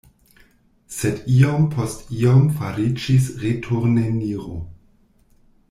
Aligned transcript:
Sed 0.99 1.19
iom 1.33 1.67
post 1.75 2.01
iom 2.21 2.47
fariĝis 2.61 3.29
returneniro. 3.45 4.59